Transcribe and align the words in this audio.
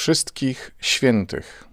wszystkich 0.00 0.70
świętych. 0.78 1.68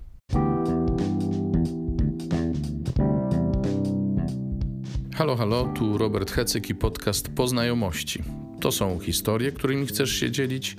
Halo, 5.16 5.36
halo, 5.36 5.74
tu 5.76 5.98
Robert 5.98 6.32
Hecyk 6.32 6.70
i 6.70 6.76
podcast 6.76 7.30
Poznajomości. 7.30 8.24
To 8.60 8.72
są 8.72 9.00
historie, 9.00 9.52
którymi 9.52 9.86
chcesz 9.88 10.12
się 10.12 10.32
dzielić, 10.32 10.78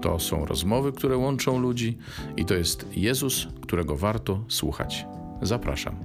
to 0.00 0.18
są 0.18 0.46
rozmowy, 0.46 0.92
które 0.92 1.16
łączą 1.16 1.58
ludzi 1.58 1.98
i 2.36 2.44
to 2.44 2.54
jest 2.54 2.86
Jezus, 2.96 3.48
którego 3.60 3.96
warto 3.96 4.44
słuchać. 4.48 5.06
Zapraszam. 5.42 5.96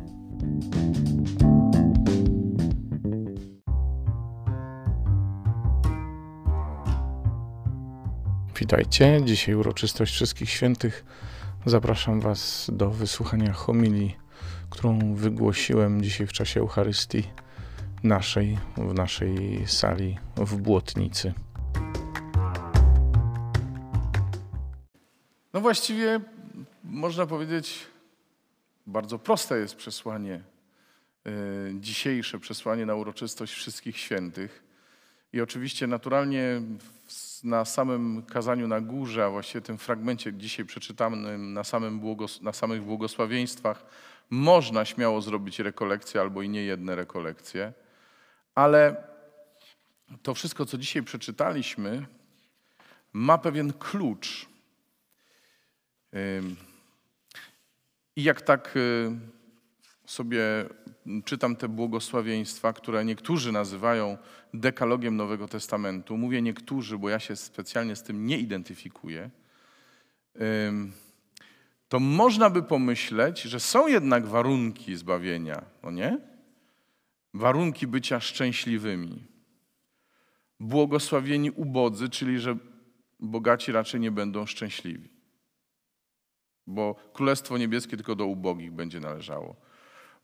Witajcie. 8.59 9.21
Dzisiaj 9.23 9.55
uroczystość 9.55 10.13
Wszystkich 10.13 10.49
Świętych. 10.49 11.05
Zapraszam 11.65 12.21
Was 12.21 12.69
do 12.73 12.89
wysłuchania 12.89 13.53
homilii, 13.53 14.15
którą 14.69 15.15
wygłosiłem 15.15 16.03
dzisiaj 16.03 16.27
w 16.27 16.33
czasie 16.33 16.59
Eucharystii 16.59 17.23
naszej, 18.03 18.57
w 18.77 18.93
naszej 18.93 19.63
sali 19.67 20.17
w 20.37 20.55
Błotnicy. 20.55 21.33
No 25.53 25.61
właściwie 25.61 26.19
można 26.83 27.25
powiedzieć, 27.25 27.87
bardzo 28.87 29.19
proste 29.19 29.57
jest 29.57 29.75
przesłanie, 29.75 30.43
yy, 31.25 31.31
dzisiejsze 31.79 32.39
przesłanie 32.39 32.85
na 32.85 32.95
uroczystość 32.95 33.53
Wszystkich 33.53 33.97
Świętych. 33.97 34.66
I 35.37 35.41
oczywiście 35.41 35.87
naturalnie 35.87 36.61
na 37.43 37.65
samym 37.65 38.23
kazaniu 38.23 38.67
na 38.67 38.81
górze, 38.81 39.25
a 39.25 39.29
właściwie 39.29 39.61
tym 39.61 39.77
fragmencie 39.77 40.33
dzisiaj 40.33 40.65
przeczytanym 40.65 41.53
na, 41.53 41.63
samym 41.63 41.99
błogos- 42.01 42.41
na 42.41 42.53
samych 42.53 42.83
błogosławieństwach, 42.83 43.85
można 44.29 44.85
śmiało 44.85 45.21
zrobić 45.21 45.59
rekolekcję 45.59 46.21
albo 46.21 46.41
i 46.41 46.49
nie 46.49 46.63
jedne 46.63 46.95
rekolekcje, 46.95 47.73
ale 48.55 49.03
to 50.23 50.33
wszystko, 50.33 50.65
co 50.65 50.77
dzisiaj 50.77 51.03
przeczytaliśmy, 51.03 52.05
ma 53.13 53.37
pewien 53.37 53.73
klucz. 53.73 54.47
I 58.15 58.23
jak 58.23 58.41
tak 58.41 58.77
y, 58.77 59.11
sobie 60.07 60.41
czytam 61.25 61.55
te 61.55 61.67
błogosławieństwa, 61.67 62.73
które 62.73 63.05
niektórzy 63.05 63.51
nazywają 63.51 64.17
dekalogiem 64.53 65.15
Nowego 65.15 65.47
Testamentu, 65.47 66.17
mówię 66.17 66.41
niektórzy, 66.41 66.97
bo 66.97 67.09
ja 67.09 67.19
się 67.19 67.35
specjalnie 67.35 67.95
z 67.95 68.03
tym 68.03 68.25
nie 68.25 68.37
identyfikuję, 68.37 69.29
to 71.89 71.99
można 71.99 72.49
by 72.49 72.63
pomyśleć, 72.63 73.41
że 73.41 73.59
są 73.59 73.87
jednak 73.87 74.27
warunki 74.27 74.95
zbawienia, 74.95 75.61
no 75.83 75.91
nie? 75.91 76.19
Warunki 77.33 77.87
bycia 77.87 78.19
szczęśliwymi. 78.19 79.23
Błogosławieni 80.59 81.51
ubodzy, 81.51 82.09
czyli 82.09 82.39
że 82.39 82.57
bogaci 83.19 83.71
raczej 83.71 83.99
nie 83.99 84.11
będą 84.11 84.45
szczęśliwi. 84.45 85.09
Bo 86.67 86.95
Królestwo 87.13 87.57
Niebieskie 87.57 87.97
tylko 87.97 88.15
do 88.15 88.25
ubogich 88.25 88.71
będzie 88.71 88.99
należało. 88.99 89.55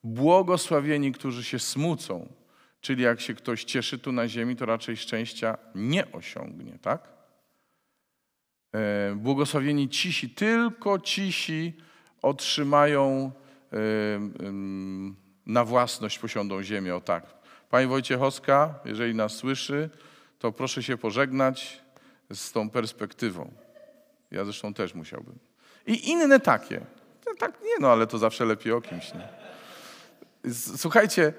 Błogosławieni, 0.04 1.12
którzy 1.12 1.44
się 1.44 1.60
smucą, 1.60 2.34
czyli 2.82 3.04
jak 3.04 3.22
się 3.22 3.34
ktoś 3.34 3.64
cieszy 3.64 4.00
tu 4.00 4.12
na 4.12 4.28
ziemi, 4.28 4.56
to 4.56 4.66
raczej 4.66 4.98
szczęścia 4.98 5.58
nie 5.76 6.12
osiągnie, 6.12 6.80
tak? 6.82 7.10
E, 8.74 9.16
błogosławieni 9.16 9.90
cisi, 9.90 10.30
tylko 10.30 11.00
cisi 11.00 11.74
otrzymają 12.22 13.32
e, 13.74 13.78
na 15.46 15.66
własność, 15.66 16.20
posiądą 16.20 16.64
ziemię, 16.64 16.96
o 16.96 17.02
tak. 17.02 17.26
Pani 17.70 17.88
Wojciechowska, 17.88 18.80
jeżeli 18.86 19.16
nas 19.16 19.36
słyszy, 19.36 19.90
to 20.40 20.52
proszę 20.52 20.84
się 20.84 20.98
pożegnać 20.98 21.82
z 22.34 22.52
tą 22.52 22.70
perspektywą. 22.70 23.52
Ja 24.32 24.44
zresztą 24.44 24.74
też 24.74 24.94
musiałbym. 24.94 25.40
I 25.88 26.10
inne 26.10 26.40
takie. 26.40 26.82
Tak 27.40 27.62
nie, 27.62 27.80
no 27.80 27.92
ale 27.92 28.08
to 28.08 28.18
zawsze 28.18 28.46
lepiej 28.46 28.74
o 28.74 28.82
kimś, 28.82 29.14
nie? 29.14 29.43
Słuchajcie, 30.76 31.34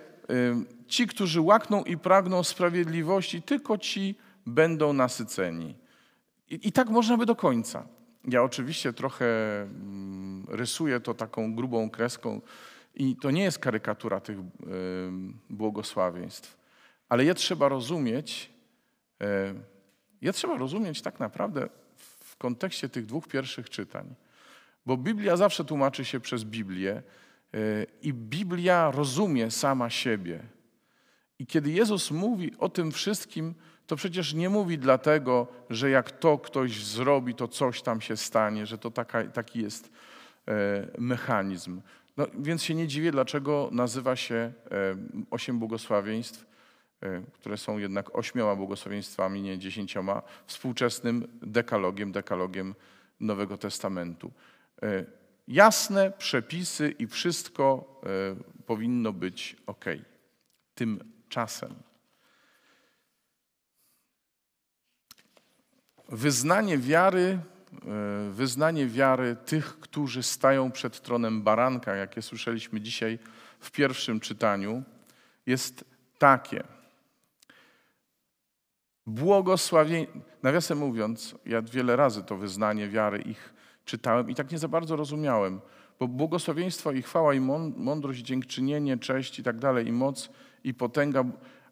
ci, 0.87 1.07
którzy 1.07 1.41
łakną 1.41 1.85
i 1.85 1.97
pragną 1.97 2.45
sprawiedliwości, 2.45 3.43
tylko 3.43 3.79
ci 3.79 4.15
będą 4.47 4.93
nasyceni. 4.93 5.75
I, 6.51 6.69
I, 6.69 6.73
tak 6.73 6.89
można 6.89 7.17
by 7.17 7.27
do 7.27 7.37
końca. 7.37 7.87
Ja 8.25 8.43
oczywiście 8.43 8.93
trochę 8.93 9.27
rysuję 10.49 11.01
to 11.01 11.15
taką 11.15 11.55
grubą 11.55 11.91
kreską 11.91 12.41
i 12.95 13.17
to 13.17 13.31
nie 13.31 13.43
jest 13.43 13.59
karykatura 13.59 14.21
tych 14.21 14.39
błogosławieństw, 15.51 16.57
ale 17.09 17.25
je 17.25 17.35
trzeba 17.35 17.69
rozumieć, 17.69 18.51
je 20.21 20.33
trzeba 20.33 20.57
rozumieć 20.57 21.03
tak 21.03 21.21
naprawdę 21.21 21.69
w 22.21 22.37
kontekście 22.37 22.89
tych 22.89 23.07
dwóch 23.07 23.29
pierwszych 23.29 23.71
czytań. 23.71 24.15
Bo 24.87 24.97
Biblia 24.97 25.37
zawsze 25.37 25.65
tłumaczy 25.65 26.05
się 26.05 26.21
przez 26.21 26.45
Biblię 26.45 27.03
i 28.03 28.13
Biblia 28.13 28.91
rozumie 28.91 29.51
sama 29.51 29.91
siebie. 29.91 30.41
I 31.39 31.47
kiedy 31.47 31.71
Jezus 31.71 32.11
mówi 32.11 32.53
o 32.59 32.69
tym 32.69 32.93
wszystkim, 32.93 33.55
to 33.87 33.97
przecież 33.97 34.35
nie 34.35 34.49
mówi 34.49 34.79
dlatego, 34.79 35.47
że 35.71 35.91
jak 35.91 36.11
to 36.11 36.39
ktoś 36.39 36.85
zrobi, 36.85 37.35
to 37.35 37.49
coś 37.49 37.83
tam 37.83 38.01
się 38.01 38.17
stanie, 38.17 38.67
że 38.67 38.79
to 38.79 38.91
taka, 38.91 39.25
taki 39.25 39.63
jest 39.63 39.93
e, 40.49 40.87
mechanizm. 40.99 41.81
No, 42.17 42.27
więc 42.39 42.63
się 42.63 42.75
nie 42.75 42.87
dziwię, 42.87 43.13
dlaczego 43.13 43.69
nazywa 43.73 44.17
się 44.17 44.35
e, 44.35 44.53
osiem 45.31 45.59
błogosławieństw, 45.59 46.47
e, 47.03 47.23
które 47.33 47.57
są 47.57 47.79
jednak 47.79 48.17
ośmioma 48.17 48.57
błogosławieństwami, 48.57 49.43
nie 49.43 49.59
dziesięcioma, 49.59 50.23
współczesnym 50.47 51.29
dekalogiem, 51.43 52.13
dekalogiem 52.13 52.75
Nowego 53.21 53.59
Testamentu 53.59 54.33
jasne 55.49 56.11
przepisy 56.11 56.91
i 56.99 57.07
wszystko 57.07 58.01
e, 58.03 58.65
powinno 58.67 59.13
być 59.13 59.57
ok. 59.67 59.85
Tymczasem 60.75 61.75
wyznanie 66.09 66.79
wiary, 66.79 67.39
e, 67.73 68.31
wyznanie 68.31 68.87
wiary 68.87 69.37
tych, 69.45 69.81
którzy 69.81 70.23
stają 70.23 70.71
przed 70.71 71.01
tronem 71.01 71.43
baranka, 71.43 71.95
jakie 71.95 72.23
słyszeliśmy 72.23 72.81
dzisiaj 72.81 73.19
w 73.61 73.71
pierwszym 73.71 74.21
czytaniu, 74.21 74.83
jest 75.47 75.85
takie. 76.19 76.65
Błogosławienie, 79.07 80.07
nawiasem 80.43 80.79
mówiąc, 80.79 81.35
ja 81.47 81.63
wiele 81.63 81.97
razy 81.97 82.23
to 82.23 82.37
wyznanie 82.37 82.89
wiary 82.89 83.19
ich 83.19 83.54
czytałem 83.85 84.31
i 84.31 84.35
tak 84.35 84.53
nie 84.53 84.59
za 84.59 84.69
bardzo 84.69 84.97
rozumiałem, 84.97 85.61
bo 86.01 86.09
błogosławieństwo 86.09 86.93
i 86.93 87.03
chwała 87.03 87.35
i 87.35 87.41
mądrość, 87.77 88.21
dziękczynienie, 88.21 88.99
cześć 88.99 89.39
i 89.39 89.43
tak 89.43 89.59
dalej, 89.59 89.89
i 89.89 89.93
moc 89.93 90.31
i 90.65 90.75
potęga, 90.75 91.25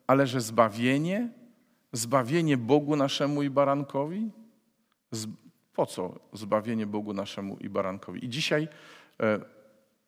ale 0.06 0.27
że 0.27 0.41
zbawienie, 0.41 1.28
zbawienie 1.93 2.56
Bogu 2.56 2.97
naszemu 2.97 3.43
i 3.43 3.50
barankowi? 3.50 4.31
Po 5.75 5.87
co 5.87 6.21
zbawienie 6.33 6.87
Bogu 6.87 7.12
naszemu 7.12 7.56
i 7.56 7.69
barankowi? 7.69 8.25
I 8.25 8.29
dzisiaj 8.29 8.69
e, 9.21 9.41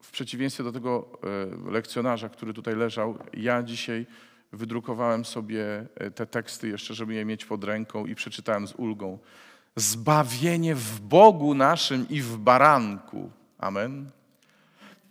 w 0.03 0.11
przeciwieństwie 0.11 0.65
do 0.65 0.73
tego 0.73 1.19
e, 1.67 1.71
lekcjonarza, 1.71 2.29
który 2.29 2.55
tutaj 2.55 2.77
leżał, 2.77 3.19
ja 3.33 3.63
dzisiaj 3.63 4.07
wydrukowałem 4.53 5.25
sobie 5.25 5.87
e, 5.95 6.11
te 6.11 6.27
teksty 6.27 6.69
jeszcze, 6.69 6.95
żeby 6.95 7.15
je 7.15 7.25
mieć 7.25 7.45
pod 7.45 7.65
ręką 7.65 8.07
i 8.07 8.15
przeczytałem 8.15 8.67
z 8.67 8.75
ulgą 8.75 9.19
zbawienie 9.77 10.75
w 10.75 11.01
Bogu 11.01 11.55
naszym 11.55 12.09
i 12.09 12.21
w 12.21 12.37
baranku. 12.37 13.31
Amen. 13.59 14.11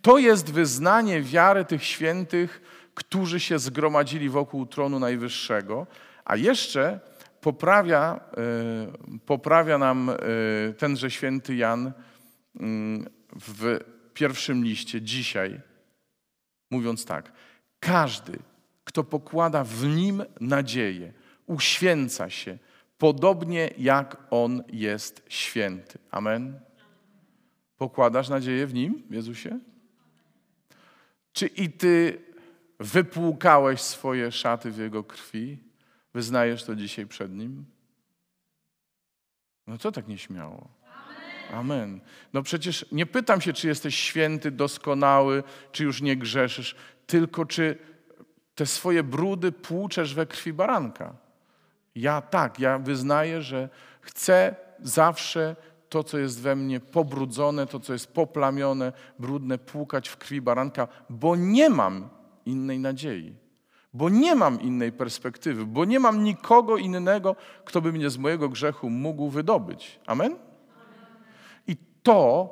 To 0.02 0.18
jest 0.18 0.50
wyznanie 0.50 1.22
wiary 1.22 1.64
tych 1.64 1.84
świętych, 1.84 2.62
którzy 2.94 3.40
się 3.40 3.58
zgromadzili 3.58 4.28
wokół 4.28 4.66
tronu 4.66 4.98
Najwyższego, 4.98 5.86
a 6.24 6.36
jeszcze 6.36 7.00
poprawia, 7.40 8.20
e, 8.36 9.18
poprawia 9.26 9.78
nam 9.78 10.10
e, 10.10 10.14
tenże 10.72 11.10
święty 11.10 11.56
Jan 11.56 11.92
mm, 12.60 13.06
w 13.40 13.78
pierwszym 14.14 14.64
liście 14.64 15.02
dzisiaj, 15.02 15.60
mówiąc 16.70 17.04
tak: 17.04 17.32
Każdy, 17.80 18.38
kto 18.84 19.04
pokłada 19.04 19.64
w 19.64 19.84
nim 19.84 20.24
nadzieję, 20.40 21.12
uświęca 21.46 22.30
się, 22.30 22.58
podobnie 22.98 23.70
jak 23.78 24.16
On 24.30 24.62
jest 24.72 25.22
święty. 25.28 25.98
Amen. 26.10 26.60
Pokładasz 27.76 28.28
nadzieję 28.28 28.66
w 28.66 28.74
Nim, 28.74 29.02
Jezusie? 29.10 29.60
Czy 31.32 31.46
i 31.46 31.70
Ty 31.70 32.20
wypłukałeś 32.80 33.80
swoje 33.80 34.32
szaty 34.32 34.70
w 34.70 34.78
Jego 34.78 35.04
krwi? 35.04 35.58
Wyznajesz 36.14 36.64
to 36.64 36.76
dzisiaj 36.76 37.06
przed 37.06 37.32
Nim? 37.32 37.64
No 39.66 39.78
co 39.78 39.92
tak 39.92 40.08
nieśmiało? 40.08 40.68
Amen. 41.52 42.00
No 42.32 42.42
przecież 42.42 42.86
nie 42.92 43.06
pytam 43.06 43.40
się, 43.40 43.52
czy 43.52 43.68
jesteś 43.68 43.94
święty, 43.94 44.50
doskonały, 44.50 45.42
czy 45.72 45.84
już 45.84 46.02
nie 46.02 46.16
grzeszysz, 46.16 46.76
tylko 47.06 47.44
czy 47.44 47.78
te 48.54 48.66
swoje 48.66 49.02
brudy 49.02 49.52
płuczesz 49.52 50.14
we 50.14 50.26
krwi 50.26 50.52
baranka. 50.52 51.16
Ja 51.94 52.20
tak, 52.20 52.60
ja 52.60 52.78
wyznaję, 52.78 53.42
że 53.42 53.68
chcę 54.00 54.56
zawsze 54.80 55.56
to, 55.88 56.04
co 56.04 56.18
jest 56.18 56.40
we 56.40 56.56
mnie 56.56 56.80
pobrudzone, 56.80 57.66
to, 57.66 57.80
co 57.80 57.92
jest 57.92 58.12
poplamione, 58.12 58.92
brudne, 59.18 59.58
płukać 59.58 60.08
w 60.08 60.16
krwi 60.16 60.40
baranka, 60.40 60.88
bo 61.10 61.36
nie 61.36 61.70
mam 61.70 62.08
innej 62.46 62.78
nadziei, 62.78 63.34
bo 63.92 64.08
nie 64.08 64.34
mam 64.34 64.60
innej 64.60 64.92
perspektywy, 64.92 65.66
bo 65.66 65.84
nie 65.84 66.00
mam 66.00 66.24
nikogo 66.24 66.76
innego, 66.76 67.36
kto 67.64 67.80
by 67.80 67.92
mnie 67.92 68.10
z 68.10 68.18
mojego 68.18 68.48
grzechu 68.48 68.90
mógł 68.90 69.28
wydobyć. 69.28 70.00
Amen? 70.06 70.36
I 71.66 71.76
to, 72.02 72.50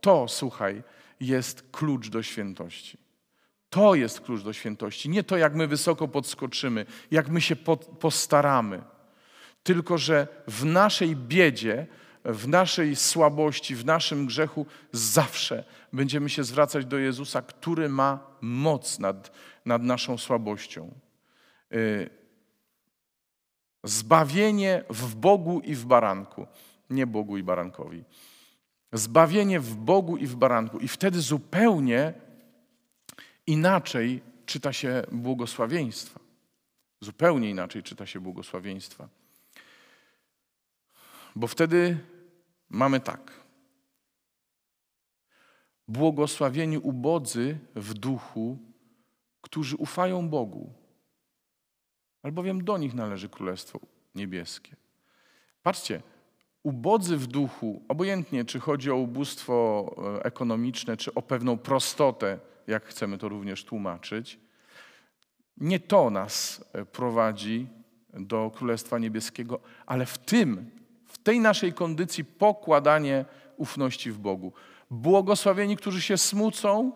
to, 0.00 0.28
słuchaj, 0.28 0.82
jest 1.20 1.70
klucz 1.70 2.08
do 2.08 2.22
świętości. 2.22 3.03
To 3.74 3.94
jest 3.94 4.20
klucz 4.20 4.42
do 4.42 4.52
świętości. 4.52 5.08
Nie 5.08 5.22
to, 5.22 5.36
jak 5.36 5.54
my 5.54 5.66
wysoko 5.66 6.08
podskoczymy, 6.08 6.86
jak 7.10 7.28
my 7.28 7.40
się 7.40 7.56
postaramy, 8.00 8.82
tylko 9.62 9.98
że 9.98 10.28
w 10.48 10.64
naszej 10.64 11.16
biedzie, 11.16 11.86
w 12.24 12.48
naszej 12.48 12.96
słabości, 12.96 13.74
w 13.74 13.84
naszym 13.84 14.26
grzechu 14.26 14.66
zawsze 14.92 15.64
będziemy 15.92 16.30
się 16.30 16.44
zwracać 16.44 16.86
do 16.86 16.98
Jezusa, 16.98 17.42
który 17.42 17.88
ma 17.88 18.26
moc 18.40 18.98
nad, 18.98 19.32
nad 19.64 19.82
naszą 19.82 20.18
słabością. 20.18 20.90
Y, 21.72 22.10
zbawienie 23.84 24.84
w 24.90 25.14
Bogu 25.14 25.60
i 25.60 25.74
w 25.74 25.84
baranku. 25.84 26.46
Nie 26.90 27.06
Bogu 27.06 27.36
i 27.38 27.42
barankowi. 27.42 28.04
Zbawienie 28.92 29.60
w 29.60 29.74
Bogu 29.76 30.16
i 30.16 30.26
w 30.26 30.36
baranku. 30.36 30.78
I 30.78 30.88
wtedy 30.88 31.20
zupełnie 31.20 32.24
inaczej 33.46 34.22
czyta 34.46 34.72
się 34.72 35.02
błogosławieństwa. 35.12 36.20
Zupełnie 37.00 37.50
inaczej 37.50 37.82
czyta 37.82 38.06
się 38.06 38.20
błogosławieństwa. 38.20 39.08
Bo 41.36 41.46
wtedy 41.46 41.98
mamy 42.70 43.00
tak. 43.00 43.32
Błogosławieni 45.88 46.78
ubodzy 46.78 47.58
w 47.74 47.94
duchu, 47.94 48.58
którzy 49.40 49.76
ufają 49.76 50.28
Bogu, 50.28 50.72
albowiem 52.22 52.64
do 52.64 52.78
nich 52.78 52.94
należy 52.94 53.28
Królestwo 53.28 53.80
Niebieskie. 54.14 54.76
Patrzcie, 55.62 56.02
ubodzy 56.62 57.16
w 57.16 57.26
duchu, 57.26 57.82
obojętnie 57.88 58.44
czy 58.44 58.60
chodzi 58.60 58.90
o 58.90 58.96
ubóstwo 58.96 59.86
e, 60.16 60.24
ekonomiczne, 60.24 60.96
czy 60.96 61.14
o 61.14 61.22
pewną 61.22 61.58
prostotę, 61.58 62.38
jak 62.66 62.84
chcemy 62.84 63.18
to 63.18 63.28
również 63.28 63.64
tłumaczyć, 63.64 64.38
nie 65.56 65.80
to 65.80 66.10
nas 66.10 66.64
e, 66.72 66.84
prowadzi 66.84 67.66
do 68.12 68.50
Królestwa 68.54 68.98
Niebieskiego, 68.98 69.60
ale 69.86 70.06
w 70.06 70.18
tym, 70.18 70.70
w 71.06 71.18
tej 71.18 71.40
naszej 71.40 71.72
kondycji 71.72 72.24
pokładanie 72.24 73.24
ufności 73.56 74.10
w 74.10 74.18
Bogu. 74.18 74.52
Błogosławieni, 74.90 75.76
którzy 75.76 76.02
się 76.02 76.18
smucą, 76.18 76.92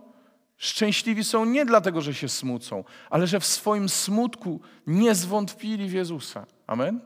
szczęśliwi 0.57 1.25
są 1.25 1.45
nie 1.45 1.67
dlatego, 1.67 2.01
że 2.01 2.15
się 2.15 2.29
smucą, 2.29 2.85
ale 3.11 3.27
że 3.27 3.41
w 3.41 3.47
swoim 3.47 3.89
smutku 3.89 4.61
nie 4.87 5.15
zwątpili 5.15 5.89
w 5.89 5.93
Jezusa. 5.93 6.47
Amen? 6.67 7.01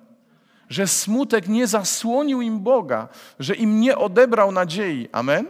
Że 0.68 0.86
smutek 0.86 1.48
nie 1.48 1.66
zasłonił 1.66 2.40
im 2.40 2.60
Boga, 2.60 3.08
że 3.38 3.54
im 3.54 3.80
nie 3.80 3.98
odebrał 3.98 4.52
nadziei. 4.52 5.08
Amen? 5.12 5.46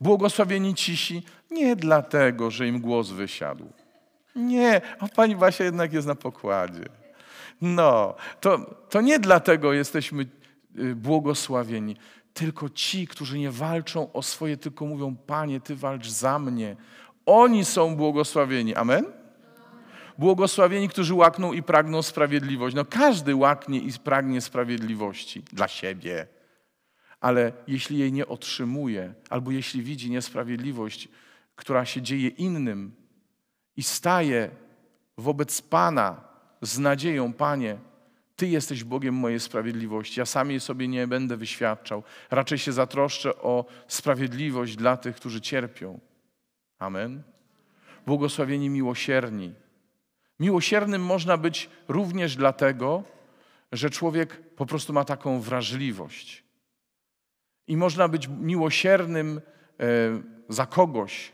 Błogosławieni 0.00 0.74
cisi 0.74 1.22
nie 1.54 1.76
dlatego, 1.76 2.50
że 2.50 2.68
im 2.68 2.80
głos 2.80 3.10
wysiadł. 3.10 3.72
Nie, 4.36 4.80
a 4.98 5.08
pani 5.08 5.36
Basia 5.36 5.64
jednak 5.64 5.92
jest 5.92 6.06
na 6.06 6.14
pokładzie. 6.14 6.84
No, 7.60 8.14
to, 8.40 8.58
to 8.90 9.00
nie 9.00 9.18
dlatego 9.18 9.72
jesteśmy 9.72 10.26
y, 10.78 10.94
błogosławieni, 10.94 11.96
tylko 12.34 12.68
ci, 12.68 13.06
którzy 13.06 13.38
nie 13.38 13.50
walczą 13.50 14.12
o 14.12 14.22
swoje, 14.22 14.56
tylko 14.56 14.86
mówią: 14.86 15.16
Panie, 15.26 15.60
Ty 15.60 15.76
walcz 15.76 16.08
za 16.08 16.38
mnie. 16.38 16.76
Oni 17.26 17.64
są 17.64 17.96
błogosławieni. 17.96 18.74
Amen? 18.74 19.04
Błogosławieni, 20.18 20.88
którzy 20.88 21.14
łakną 21.14 21.52
i 21.52 21.62
pragną 21.62 22.02
sprawiedliwość. 22.02 22.76
No 22.76 22.84
każdy 22.84 23.34
łaknie 23.34 23.78
i 23.78 23.92
pragnie 24.04 24.40
sprawiedliwości 24.40 25.42
dla 25.52 25.68
siebie. 25.68 26.26
Ale 27.20 27.52
jeśli 27.66 27.98
jej 27.98 28.12
nie 28.12 28.26
otrzymuje, 28.26 29.14
albo 29.30 29.50
jeśli 29.50 29.82
widzi 29.82 30.10
niesprawiedliwość, 30.10 31.08
która 31.56 31.84
się 31.84 32.02
dzieje 32.02 32.28
innym 32.28 32.94
i 33.76 33.82
staje 33.82 34.50
wobec 35.18 35.62
Pana 35.62 36.24
z 36.62 36.78
nadzieją, 36.78 37.32
Panie, 37.32 37.78
Ty 38.36 38.46
jesteś 38.48 38.84
Bogiem 38.84 39.14
mojej 39.14 39.40
sprawiedliwości. 39.40 40.20
Ja 40.20 40.26
sam 40.26 40.50
jej 40.50 40.60
sobie 40.60 40.88
nie 40.88 41.06
będę 41.06 41.36
wyświadczał. 41.36 42.02
Raczej 42.30 42.58
się 42.58 42.72
zatroszczę 42.72 43.36
o 43.36 43.64
sprawiedliwość 43.88 44.76
dla 44.76 44.96
tych, 44.96 45.16
którzy 45.16 45.40
cierpią. 45.40 46.00
Amen. 46.78 47.22
Błogosławieni 48.06 48.70
miłosierni. 48.70 49.54
Miłosiernym 50.40 51.04
można 51.04 51.36
być 51.36 51.70
również 51.88 52.36
dlatego, 52.36 53.02
że 53.72 53.90
człowiek 53.90 54.54
po 54.56 54.66
prostu 54.66 54.92
ma 54.92 55.04
taką 55.04 55.40
wrażliwość. 55.40 56.44
I 57.66 57.76
można 57.76 58.08
być 58.08 58.28
miłosiernym 58.28 59.40
e, 59.80 59.84
za 60.48 60.66
kogoś, 60.66 61.32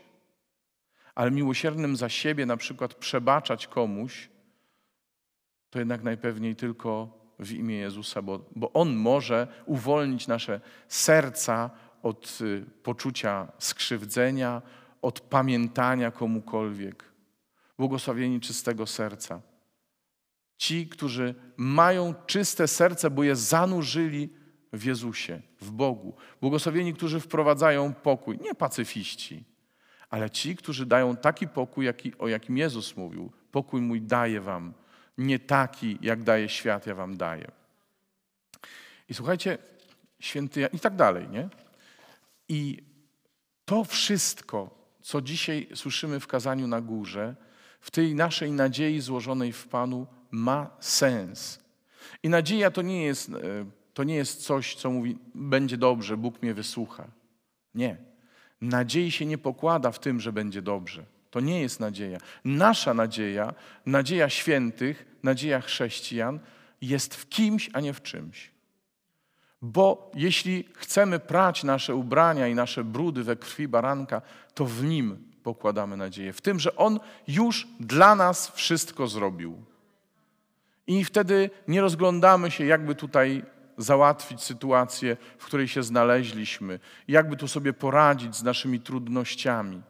ale 1.15 1.31
miłosiernym 1.31 1.95
za 1.95 2.09
siebie, 2.09 2.45
na 2.45 2.57
przykład 2.57 2.93
przebaczać 2.93 3.67
komuś, 3.67 4.29
to 5.69 5.79
jednak 5.79 6.03
najpewniej 6.03 6.55
tylko 6.55 7.21
w 7.39 7.51
imię 7.51 7.75
Jezusa, 7.75 8.21
bo, 8.21 8.45
bo 8.55 8.73
On 8.73 8.95
może 8.95 9.47
uwolnić 9.65 10.27
nasze 10.27 10.61
serca 10.87 11.69
od 12.03 12.39
y, 12.41 12.65
poczucia 12.83 13.51
skrzywdzenia, 13.59 14.61
od 15.01 15.19
pamiętania 15.19 16.11
komukolwiek. 16.11 17.03
Błogosławieni 17.77 18.39
czystego 18.39 18.87
serca. 18.87 19.41
Ci, 20.57 20.87
którzy 20.87 21.35
mają 21.57 22.13
czyste 22.27 22.67
serce, 22.67 23.09
bo 23.09 23.23
je 23.23 23.35
zanurzyli 23.35 24.29
w 24.73 24.83
Jezusie, 24.83 25.41
w 25.61 25.71
Bogu. 25.71 26.15
Błogosławieni, 26.41 26.93
którzy 26.93 27.19
wprowadzają 27.19 27.93
pokój, 27.93 28.37
nie 28.41 28.55
pacyfiści, 28.55 29.50
ale 30.11 30.29
ci, 30.29 30.55
którzy 30.55 30.85
dają 30.85 31.15
taki 31.15 31.47
pokój, 31.47 31.85
jaki, 31.85 32.17
o 32.17 32.27
jakim 32.27 32.57
Jezus 32.57 32.97
mówił. 32.97 33.31
Pokój 33.51 33.81
mój 33.81 34.01
daję 34.01 34.41
wam, 34.41 34.73
nie 35.17 35.39
taki, 35.39 35.97
jak 36.01 36.23
daje 36.23 36.49
świat, 36.49 36.87
ja 36.87 36.95
wam 36.95 37.17
daję. 37.17 37.51
I 39.09 39.13
słuchajcie, 39.13 39.57
święty 40.19 40.69
i 40.73 40.79
tak 40.79 40.95
dalej, 40.95 41.29
nie? 41.29 41.49
I 42.49 42.83
to 43.65 43.83
wszystko, 43.83 44.69
co 45.01 45.21
dzisiaj 45.21 45.67
słyszymy 45.75 46.19
w 46.19 46.27
kazaniu 46.27 46.67
na 46.67 46.81
górze, 46.81 47.35
w 47.81 47.91
tej 47.91 48.15
naszej 48.15 48.51
nadziei 48.51 48.99
złożonej 48.99 49.53
w 49.53 49.67
Panu, 49.67 50.07
ma 50.31 50.69
sens. 50.79 51.59
I 52.23 52.29
nadzieja 52.29 52.71
to 52.71 52.81
nie 52.81 53.05
jest, 53.05 53.29
e, 53.29 53.33
to 53.93 54.03
nie 54.03 54.15
jest 54.15 54.43
coś, 54.43 54.75
co 54.75 54.91
mówi, 54.91 55.17
będzie 55.35 55.77
dobrze, 55.77 56.17
Bóg 56.17 56.41
mnie 56.41 56.53
wysłucha. 56.53 57.07
Nie. 57.75 58.10
Nadziei 58.61 59.11
się 59.11 59.25
nie 59.25 59.37
pokłada 59.37 59.91
w 59.91 59.99
tym, 59.99 60.19
że 60.19 60.33
będzie 60.33 60.61
dobrze. 60.61 61.03
To 61.31 61.39
nie 61.39 61.61
jest 61.61 61.79
nadzieja. 61.79 62.17
Nasza 62.45 62.93
nadzieja, 62.93 63.53
nadzieja 63.85 64.29
świętych, 64.29 65.05
nadzieja 65.23 65.61
chrześcijan 65.61 66.39
jest 66.81 67.15
w 67.15 67.29
kimś, 67.29 67.69
a 67.73 67.79
nie 67.79 67.93
w 67.93 68.01
czymś. 68.01 68.51
Bo 69.61 70.11
jeśli 70.15 70.69
chcemy 70.73 71.19
prać 71.19 71.63
nasze 71.63 71.95
ubrania 71.95 72.47
i 72.47 72.55
nasze 72.55 72.83
brudy 72.83 73.23
we 73.23 73.35
krwi 73.35 73.67
baranka, 73.67 74.21
to 74.53 74.65
w 74.65 74.83
nim 74.83 75.31
pokładamy 75.43 75.97
nadzieję. 75.97 76.33
W 76.33 76.41
tym, 76.41 76.59
że 76.59 76.75
on 76.75 76.99
już 77.27 77.67
dla 77.79 78.15
nas 78.15 78.51
wszystko 78.51 79.07
zrobił. 79.07 79.63
I 80.87 81.05
wtedy 81.05 81.49
nie 81.67 81.81
rozglądamy 81.81 82.51
się, 82.51 82.65
jakby 82.65 82.95
tutaj 82.95 83.43
załatwić 83.81 84.43
sytuację, 84.43 85.17
w 85.37 85.45
której 85.45 85.67
się 85.67 85.83
znaleźliśmy, 85.83 86.79
jakby 87.07 87.37
tu 87.37 87.47
sobie 87.47 87.73
poradzić 87.73 88.35
z 88.35 88.43
naszymi 88.43 88.79
trudnościami. 88.79 89.81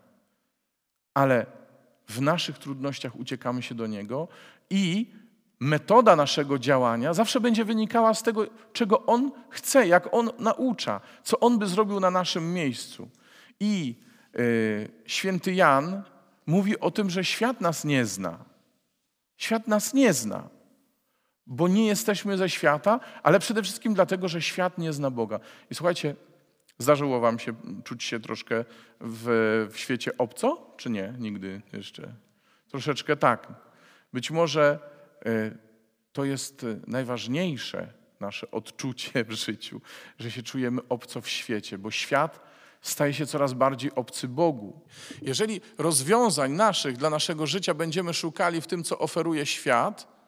Ale 1.14 1.46
w 2.08 2.22
naszych 2.22 2.58
trudnościach 2.58 3.16
uciekamy 3.16 3.62
się 3.62 3.76
do 3.76 3.88
Niego 3.88 4.28
i 4.70 5.14
metoda 5.60 6.16
naszego 6.16 6.60
działania 6.60 7.14
zawsze 7.14 7.40
będzie 7.40 7.66
wynikała 7.66 8.14
z 8.14 8.24
tego, 8.24 8.48
czego 8.74 9.06
On 9.06 9.32
chce, 9.50 9.88
jak 9.88 10.14
On 10.14 10.30
naucza, 10.40 11.02
co 11.24 11.40
On 11.40 11.60
by 11.60 11.68
zrobił 11.68 12.00
na 12.00 12.12
naszym 12.12 12.54
miejscu. 12.54 13.10
I 13.60 13.96
yy, 14.34 14.90
święty 15.06 15.54
Jan 15.54 16.04
mówi 16.46 16.80
o 16.80 16.92
tym, 16.92 17.10
że 17.10 17.24
świat 17.24 17.62
nas 17.62 17.86
nie 17.86 18.06
zna. 18.06 18.38
Świat 19.38 19.68
nas 19.68 19.94
nie 19.94 20.14
zna 20.14 20.61
bo 21.48 21.68
nie 21.68 21.88
jesteśmy 21.88 22.38
ze 22.38 22.50
świata, 22.50 23.00
ale 23.24 23.40
przede 23.40 23.64
wszystkim 23.64 23.94
dlatego, 23.94 24.28
że 24.28 24.42
świat 24.42 24.78
nie 24.78 24.94
zna 24.94 25.12
Boga. 25.12 25.40
I 25.70 25.76
słuchajcie, 25.76 26.16
Zdarzyło 26.82 27.20
wam 27.20 27.40
się 27.40 27.54
czuć 27.84 28.04
się 28.04 28.20
troszkę 28.20 28.66
w, 29.02 29.68
w 29.72 29.78
świecie 29.78 30.18
obco, 30.18 30.74
czy 30.78 30.90
nie? 30.90 31.14
Nigdy 31.20 31.62
jeszcze. 31.74 32.14
Troszeczkę 32.70 33.18
tak. 33.18 33.48
Być 34.14 34.32
może 34.32 34.80
y, 35.26 35.58
to 36.14 36.26
jest 36.26 36.66
najważniejsze 36.88 37.94
nasze 38.20 38.52
odczucie 38.52 39.24
w 39.24 39.32
życiu, 39.32 39.82
że 40.20 40.32
się 40.32 40.44
czujemy 40.44 40.82
obco 40.90 41.22
w 41.22 41.30
świecie, 41.30 41.78
bo 41.78 41.92
świat 41.92 42.40
staje 42.82 43.14
się 43.14 43.26
coraz 43.26 43.54
bardziej 43.54 43.96
obcy 43.96 44.28
Bogu. 44.28 44.82
Jeżeli 45.22 45.62
rozwiązań 45.78 46.52
naszych 46.52 46.98
dla 46.98 47.10
naszego 47.10 47.48
życia 47.48 47.74
będziemy 47.74 48.14
szukali 48.14 48.62
w 48.62 48.68
tym, 48.68 48.84
co 48.84 49.00
oferuje 49.00 49.46
świat, 49.46 50.21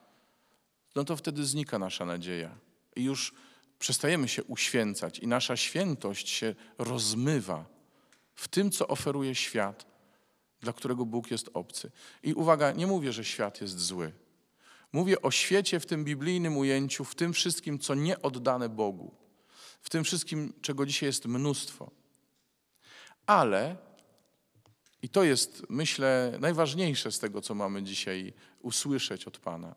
no 0.96 1.04
to 1.04 1.18
wtedy 1.18 1.46
znika 1.46 1.80
nasza 1.80 2.06
nadzieja. 2.06 2.58
I 2.96 3.04
już 3.04 3.34
przestajemy 3.80 4.28
się 4.28 4.44
uświęcać 4.44 5.20
i 5.20 5.28
nasza 5.28 5.58
świętość 5.58 6.30
się 6.30 6.56
rozmywa 6.78 7.66
w 8.36 8.48
tym, 8.48 8.72
co 8.72 8.88
oferuje 8.88 9.36
świat, 9.36 9.86
dla 10.62 10.74
którego 10.74 11.06
Bóg 11.06 11.32
jest 11.32 11.50
obcy. 11.54 11.92
I 12.24 12.34
uwaga, 12.34 12.72
nie 12.72 12.88
mówię, 12.88 13.14
że 13.14 13.26
świat 13.26 13.62
jest 13.62 13.80
zły. 13.80 14.12
Mówię 14.94 15.22
o 15.22 15.32
świecie 15.32 15.80
w 15.80 15.86
tym 15.86 16.06
biblijnym 16.06 16.58
ujęciu, 16.58 17.06
w 17.06 17.16
tym 17.16 17.34
wszystkim, 17.34 17.80
co 17.80 17.96
nie 17.96 18.22
oddane 18.22 18.70
Bogu, 18.70 19.16
w 19.82 19.90
tym 19.90 20.04
wszystkim, 20.04 20.54
czego 20.62 20.86
dzisiaj 20.86 21.08
jest 21.08 21.26
mnóstwo. 21.26 21.92
Ale, 23.26 23.78
i 25.02 25.10
to 25.10 25.24
jest, 25.24 25.64
myślę, 25.70 26.38
najważniejsze 26.40 27.12
z 27.12 27.20
tego, 27.20 27.42
co 27.42 27.56
mamy 27.56 27.84
dzisiaj 27.84 28.34
usłyszeć 28.60 29.26
od 29.26 29.38
Pana, 29.38 29.76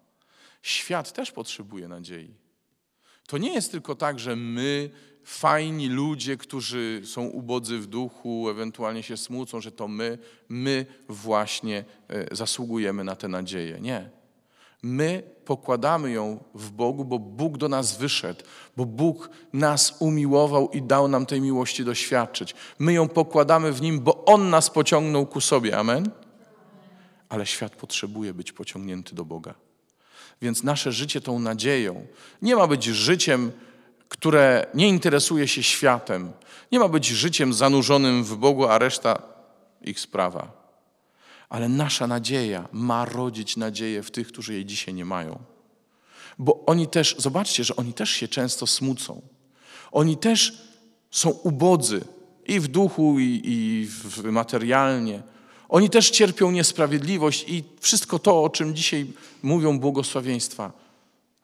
świat 0.66 1.12
też 1.12 1.32
potrzebuje 1.32 1.88
nadziei. 1.88 2.34
To 3.26 3.38
nie 3.38 3.54
jest 3.54 3.70
tylko 3.70 3.94
tak, 3.94 4.18
że 4.18 4.36
my, 4.36 4.90
fajni 5.24 5.88
ludzie, 5.88 6.36
którzy 6.36 7.02
są 7.04 7.26
ubodzy 7.26 7.78
w 7.78 7.86
duchu, 7.86 8.48
ewentualnie 8.48 9.02
się 9.02 9.16
smucą, 9.16 9.60
że 9.60 9.72
to 9.72 9.88
my, 9.88 10.18
my 10.48 10.86
właśnie 11.08 11.84
e, 12.08 12.36
zasługujemy 12.36 13.04
na 13.04 13.16
tę 13.16 13.28
nadzieję. 13.28 13.80
Nie. 13.80 14.10
My 14.82 15.22
pokładamy 15.44 16.10
ją 16.10 16.44
w 16.54 16.70
Bogu, 16.70 17.04
bo 17.04 17.18
Bóg 17.18 17.58
do 17.58 17.68
nas 17.68 17.98
wyszedł, 17.98 18.44
bo 18.76 18.86
Bóg 18.86 19.30
nas 19.52 19.96
umiłował 19.98 20.70
i 20.70 20.82
dał 20.82 21.08
nam 21.08 21.26
tej 21.26 21.40
miłości 21.40 21.84
doświadczyć. 21.84 22.54
My 22.78 22.92
ją 22.92 23.08
pokładamy 23.08 23.72
w 23.72 23.82
Nim, 23.82 24.00
bo 24.00 24.24
On 24.24 24.50
nas 24.50 24.70
pociągnął 24.70 25.26
ku 25.26 25.40
sobie. 25.40 25.78
Amen? 25.78 26.10
Ale 27.28 27.46
świat 27.46 27.76
potrzebuje 27.76 28.34
być 28.34 28.52
pociągnięty 28.52 29.14
do 29.14 29.24
Boga. 29.24 29.65
Więc 30.42 30.62
nasze 30.62 30.92
życie 30.92 31.20
tą 31.20 31.38
nadzieją 31.38 32.06
nie 32.42 32.56
ma 32.56 32.66
być 32.66 32.84
życiem, 32.84 33.52
które 34.08 34.66
nie 34.74 34.88
interesuje 34.88 35.48
się 35.48 35.62
światem. 35.62 36.32
Nie 36.72 36.78
ma 36.78 36.88
być 36.88 37.06
życiem 37.06 37.54
zanurzonym 37.54 38.24
w 38.24 38.36
Bogu, 38.36 38.66
a 38.66 38.78
reszta 38.78 39.22
ich 39.80 40.00
sprawa. 40.00 40.66
Ale 41.48 41.68
nasza 41.68 42.06
nadzieja 42.06 42.68
ma 42.72 43.04
rodzić 43.04 43.56
nadzieję 43.56 44.02
w 44.02 44.10
tych, 44.10 44.28
którzy 44.28 44.54
jej 44.54 44.64
dzisiaj 44.64 44.94
nie 44.94 45.04
mają. 45.04 45.38
Bo 46.38 46.64
oni 46.66 46.88
też, 46.88 47.16
zobaczcie, 47.18 47.64
że 47.64 47.76
oni 47.76 47.92
też 47.92 48.10
się 48.10 48.28
często 48.28 48.66
smucą. 48.66 49.22
Oni 49.92 50.16
też 50.16 50.62
są 51.10 51.30
ubodzy 51.30 52.04
i 52.46 52.60
w 52.60 52.68
duchu, 52.68 53.18
i, 53.18 53.40
i 53.44 53.86
w 53.86 54.24
materialnie. 54.24 55.22
Oni 55.68 55.90
też 55.90 56.10
cierpią 56.10 56.50
niesprawiedliwość 56.50 57.44
i 57.48 57.64
wszystko 57.80 58.18
to, 58.18 58.42
o 58.42 58.50
czym 58.50 58.74
dzisiaj 58.74 59.06
mówią 59.42 59.78
błogosławieństwa. 59.78 60.72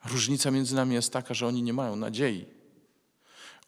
Różnica 0.05 0.51
między 0.51 0.75
nami 0.75 0.95
jest 0.95 1.13
taka, 1.13 1.35
że 1.35 1.47
oni 1.47 1.63
nie 1.63 1.73
mają 1.73 1.97
nadziei. 1.97 2.45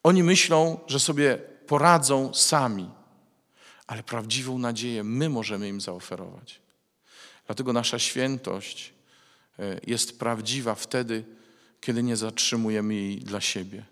Oni 0.03 0.23
myślą, 0.23 0.79
że 0.87 0.99
sobie 0.99 1.37
poradzą 1.67 2.33
sami 2.33 2.89
ale 3.87 4.03
prawdziwą 4.03 4.57
nadzieję 4.57 5.03
my 5.03 5.29
możemy 5.29 5.69
im 5.69 5.81
zaoferować. 5.81 6.61
Dlatego 7.45 7.73
nasza 7.73 7.99
świętość 7.99 8.93
e, 9.59 9.79
jest 9.87 10.19
prawdziwa 10.19 10.75
wtedy, 10.75 11.23
kiedy 11.81 12.03
nie 12.03 12.15
zatrzymujemy 12.15 12.95
jej 12.95 13.19
dla 13.19 13.41
siebie. 13.41 13.85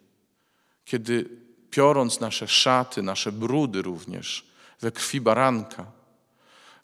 Kiedy 0.86 1.30
piorąc 1.70 2.20
nasze 2.20 2.48
szaty, 2.48 3.02
nasze 3.02 3.32
brudy 3.32 3.82
również 3.82 4.46
we 4.82 4.92
krwi 4.92 5.22
baranka, 5.22 5.92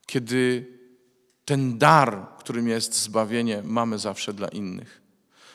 kiedy 0.10 0.66
ten 1.46 1.78
dar, 1.78 2.28
którym 2.40 2.68
jest 2.68 3.02
zbawienie, 3.02 3.62
mamy 3.66 4.00
zawsze 4.00 4.34
dla 4.34 4.48
innych. 4.48 5.02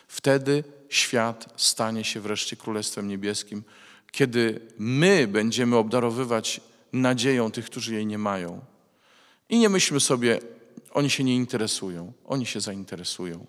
Wtedy 0.08 0.64
świat 0.88 1.46
stanie 1.56 2.04
się 2.04 2.20
wreszcie 2.20 2.56
Królestwem 2.56 3.08
Niebieskim, 3.08 3.64
kiedy 4.12 4.60
my 4.78 5.26
będziemy 5.26 5.76
obdarowywać 5.76 6.60
nadzieją 6.92 7.50
tych, 7.50 7.64
którzy 7.66 7.94
jej 7.94 8.06
nie 8.06 8.18
mają. 8.18 8.64
I 9.48 9.58
nie 9.58 9.68
myślmy 9.68 10.00
sobie, 10.00 10.38
oni 10.90 11.10
się 11.10 11.24
nie 11.24 11.36
interesują. 11.36 12.12
Oni 12.24 12.46
się 12.46 12.60
zainteresują. 12.60 13.46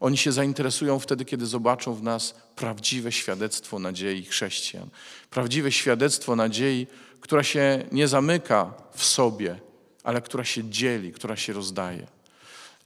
Oni 0.00 0.16
się 0.16 0.32
zainteresują 0.32 0.98
wtedy, 0.98 1.24
kiedy 1.24 1.46
zobaczą 1.46 1.94
w 1.94 2.02
nas 2.02 2.34
prawdziwe 2.56 3.12
świadectwo 3.12 3.78
nadziei 3.78 4.24
chrześcijan. 4.24 4.88
Prawdziwe 5.30 5.72
świadectwo 5.72 6.36
nadziei, 6.36 6.86
która 7.20 7.42
się 7.42 7.84
nie 7.92 8.08
zamyka 8.08 8.74
w 8.94 9.04
sobie, 9.04 9.60
ale 10.04 10.22
która 10.22 10.44
się 10.44 10.64
dzieli, 10.64 11.12
która 11.12 11.36
się 11.36 11.52
rozdaje. 11.52 12.06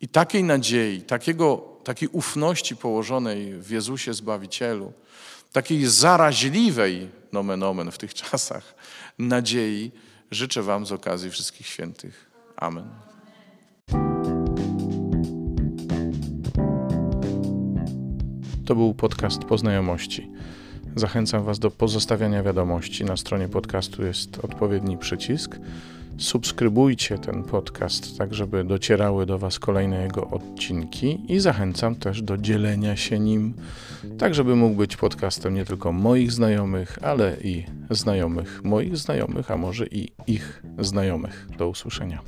I 0.00 0.08
takiej 0.08 0.44
nadziei, 0.44 1.02
takiego, 1.02 1.64
takiej 1.84 2.08
ufności 2.08 2.76
położonej 2.76 3.54
w 3.62 3.70
Jezusie 3.70 4.14
Zbawicielu, 4.14 4.92
takiej 5.52 5.86
zaraźliwej, 5.86 7.08
nomen 7.32 7.62
omen 7.62 7.90
w 7.90 7.98
tych 7.98 8.14
czasach, 8.22 8.74
nadziei 9.18 9.90
życzę 10.30 10.62
Wam 10.62 10.86
z 10.86 10.92
okazji 10.92 11.30
Wszystkich 11.30 11.66
Świętych. 11.66 12.30
Amen. 12.56 12.88
To 18.66 18.74
był 18.74 18.94
podcast 18.94 19.44
Poznajomości. 19.44 20.30
Zachęcam 20.96 21.44
Was 21.44 21.58
do 21.58 21.70
pozostawiania 21.70 22.42
wiadomości. 22.42 23.04
Na 23.04 23.16
stronie 23.16 23.48
podcastu 23.48 24.04
jest 24.04 24.38
odpowiedni 24.38 24.98
przycisk 24.98 25.56
subskrybujcie 26.18 27.18
ten 27.18 27.44
podcast, 27.44 28.18
tak 28.18 28.34
żeby 28.34 28.64
docierały 28.64 29.26
do 29.26 29.38
Was 29.38 29.58
kolejne 29.58 30.02
jego 30.02 30.30
odcinki 30.30 31.18
i 31.28 31.40
zachęcam 31.40 31.94
też 31.94 32.22
do 32.22 32.36
dzielenia 32.36 32.96
się 32.96 33.18
nim, 33.18 33.54
tak 34.18 34.34
żeby 34.34 34.56
mógł 34.56 34.76
być 34.76 34.96
podcastem 34.96 35.54
nie 35.54 35.64
tylko 35.64 35.92
moich 35.92 36.32
znajomych, 36.32 36.98
ale 37.02 37.36
i 37.44 37.64
znajomych 37.90 38.64
moich 38.64 38.96
znajomych, 38.96 39.50
a 39.50 39.56
może 39.56 39.86
i 39.86 40.08
ich 40.26 40.62
znajomych. 40.78 41.48
Do 41.58 41.68
usłyszenia. 41.68 42.22